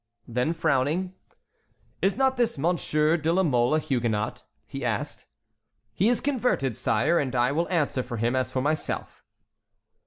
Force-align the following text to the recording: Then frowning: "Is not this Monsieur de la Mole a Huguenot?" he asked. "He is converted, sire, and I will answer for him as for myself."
Then 0.27 0.53
frowning: 0.53 1.13
"Is 2.01 2.17
not 2.17 2.35
this 2.35 2.57
Monsieur 2.57 3.17
de 3.17 3.31
la 3.31 3.43
Mole 3.43 3.75
a 3.75 3.79
Huguenot?" 3.79 4.41
he 4.65 4.83
asked. 4.83 5.27
"He 5.93 6.09
is 6.09 6.21
converted, 6.21 6.75
sire, 6.75 7.19
and 7.19 7.35
I 7.35 7.51
will 7.51 7.69
answer 7.69 8.01
for 8.01 8.17
him 8.17 8.35
as 8.35 8.51
for 8.51 8.63
myself." 8.63 9.23